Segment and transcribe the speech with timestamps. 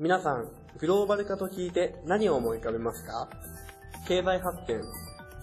[0.00, 0.48] 皆さん、
[0.78, 3.28] グローバル化と聞いて何を思い浮かべますか？
[4.06, 4.80] 経済発展、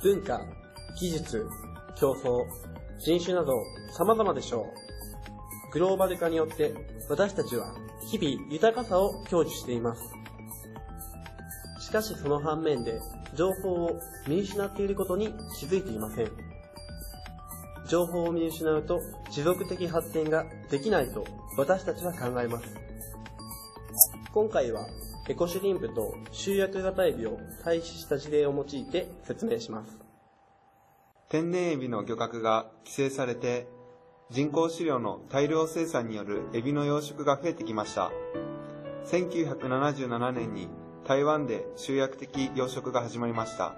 [0.02, 0.40] 文化、
[0.98, 1.46] 技術、
[1.98, 2.46] 競争、
[2.98, 3.52] 人種など
[3.92, 4.72] 様々でしょ
[5.70, 5.74] う。
[5.74, 6.74] グローバル化によって
[7.10, 7.76] 私たちは
[8.10, 10.02] 日々豊かさを享受しています。
[11.82, 13.02] しかしその反面で
[13.34, 16.32] 情報を見失っていることに気づいていません。
[17.90, 19.02] 情報を見失うと
[19.32, 21.26] 持続的発展ができないと
[21.58, 22.85] 私たちは考えます。
[24.36, 24.90] 今回は
[25.30, 29.98] エコシュリンプと集約型エビを対比した事例を用いて説明します。
[31.30, 33.66] 天然エビの漁獲が規制されて
[34.30, 38.12] 人工飼料の大量生産によるエビの養殖が増えてきました。
[39.06, 40.68] 1977年に
[41.08, 43.74] 台湾で集約的養殖が始まりました。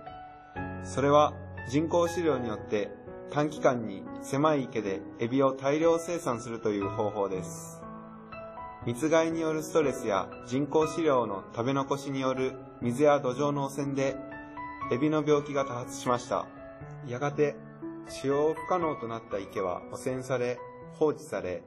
[0.84, 1.36] それは
[1.70, 2.90] 人工飼料によって
[3.30, 7.84] 短期間に狭い池でエビを大量生産するという方法です。
[8.88, 14.16] 密害によるストレスや人工飼料の食べ残しによる水や土壌の汚染で
[14.94, 16.48] エビの病気が多発しました。
[17.06, 17.58] やがて
[18.08, 20.58] 使用不可能となった池は汚染され
[20.94, 21.64] 放置され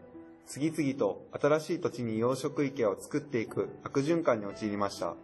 [0.47, 5.14] 次々と新しい土地に養殖池を作っていく悪循環に陥りました。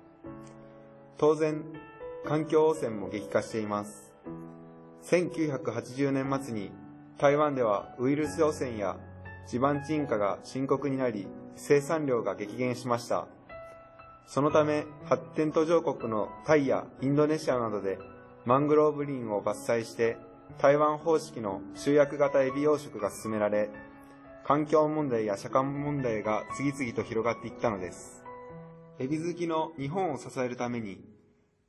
[1.17, 1.65] 当然、
[2.27, 4.13] 環境汚染も激化しています。
[5.05, 6.73] 1980年末に
[7.17, 8.99] 台湾ではウイルス汚染や
[9.47, 13.27] 地盤沈下が深刻になり生産量が激減しました。
[14.27, 17.99] そのため発展途上国のタイやインドネシアなどで
[18.45, 20.17] マングローブ林を伐採して
[20.59, 23.71] 台湾方式の集約型エビ養殖が進められ
[24.45, 28.25] 環境問題や社会問題が次々と広がっていったのです。
[28.99, 31.05] エビ好きの日本を支えるために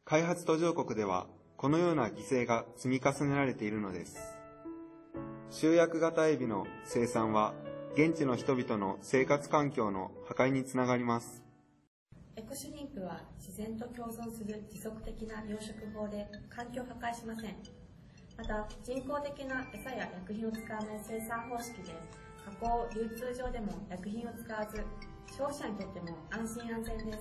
[0.05, 4.38] 開発途上国ではこのような犠牲が積み重ねられているのです。
[5.50, 7.53] 集約型エビの生産は、
[7.98, 11.42] 現地の人々の生活環境の破壊につながります。
[12.36, 17.56] エコシュリンプは自然と共存する持続的な養殖法で環境破壊しません。
[18.38, 21.98] また、人工的な餌や薬品を使わない生産方式で、
[22.45, 24.77] 加工、流通上でも薬品を使わず、
[25.36, 27.20] 消費者にとっても安心安全です。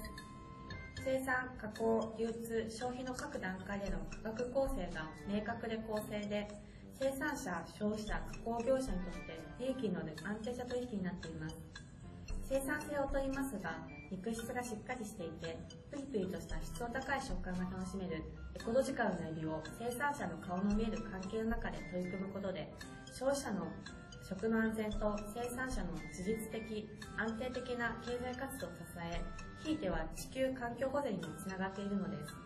[1.03, 6.47] 生産、加工、流通、消費の各段階での価格構成が明確で公正で、
[6.99, 11.57] 生産者、消費者、加工業者にとって利益に乗る安定した取引になっています。
[12.49, 13.77] 生産性をとりますが、
[14.11, 15.59] 肉質がしっかりしていて、
[15.91, 18.25] プリプリとした質の高い食感が楽しめる
[18.55, 22.73] エコロジカルなエビを生産者の顔の見える関係の中で取り組むことで、
[23.13, 23.69] 消費者の
[24.27, 29.21] 食の安全と生産者の自律的、安定的な経済活動を支え、
[29.63, 32.46] ひいては地球環境保全につながっているのです。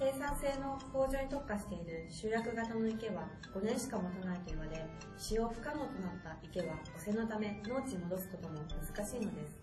[0.00, 4.82] 生産性の向上に特化している集約型の池は5年しか持たないと言われ、
[5.18, 9.60] 使用不可能となった池は汚染のため農地に戻すことも難しいのです。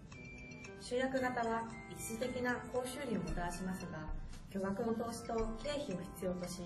[0.79, 4.05] 集約型は一時的な高収入をもたらしますが、
[4.53, 6.61] 巨額の投資と経費を必要とし、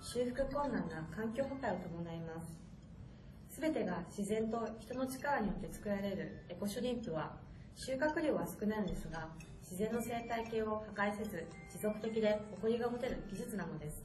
[0.00, 3.56] 修復困難な環境破壊を伴います。
[3.56, 7.34] すべてが自然と人の力によって作られるエコシュリンプは
[7.74, 9.26] 収穫量は少ないのですが、
[9.68, 14.04] 自然の生態系を破壊せず、持続的で誇りが持てる技術なのです。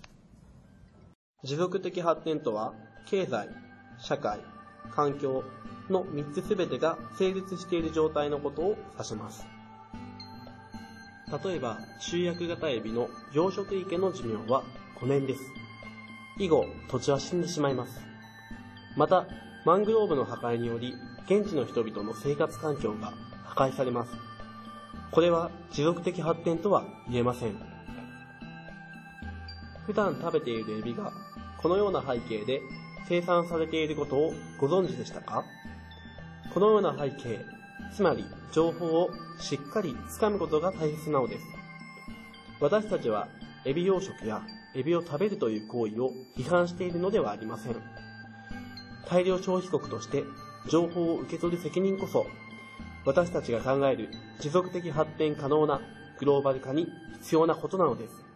[1.44, 2.74] 持続的発展とは、
[3.06, 3.48] 経済、
[4.00, 4.40] 社会、
[4.90, 5.44] 環境
[5.88, 9.46] の3つすべてが成立している状態のことを指します。
[11.46, 14.64] 例えば、集約型エビの養殖池の寿命は
[15.00, 15.42] 5年です。
[16.40, 18.02] 以後、土地は死んでしまいます。
[18.98, 19.28] また、
[19.64, 20.96] マングローブの破壊により、
[21.26, 23.14] 現地の人々の生活環境が
[23.46, 24.31] 破壊されます。
[25.12, 27.56] これは持続的発展とは言えません。
[29.86, 31.12] 普段食べているエビが
[31.58, 32.62] このような背景で
[33.10, 35.44] 生産されていることをご存知でしたか？
[36.54, 37.40] このような背景、
[37.94, 41.46] つまり情報をしっかりつかむことが大切なのです。
[42.62, 43.28] 私たちは
[43.66, 44.42] エビ養殖や
[44.76, 47.76] エビを食べるという行為を批判しているのではありません。
[49.10, 50.24] 大量消費国として
[50.70, 52.28] 情報を受け取る責任こそ
[53.06, 55.82] 私たちが考える持続的発展可能な
[56.20, 56.88] グローバル化に
[57.22, 58.31] 必要なことなのです。